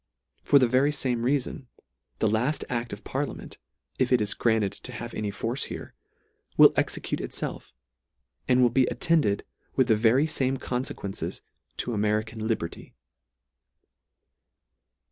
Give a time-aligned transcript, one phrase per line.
[0.41, 1.67] For the very fame reafon,
[2.17, 3.59] the laft act of parliament,
[3.99, 5.93] if it is granted to have any force here,
[6.57, 7.71] will execute itfelf,
[8.47, 9.45] and will be attended
[9.75, 11.41] with the very fame confequences
[11.77, 12.95] to American Liberty.